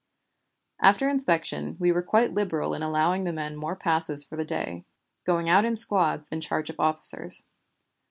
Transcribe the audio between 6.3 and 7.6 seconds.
charge of officers.